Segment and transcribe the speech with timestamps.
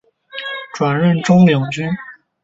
[0.73, 1.87] 转任中领军。